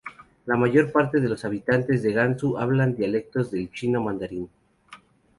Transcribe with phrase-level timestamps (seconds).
[0.47, 4.49] La mayor parte de los habitantes de Gansu hablan dialectos del chino mandarín.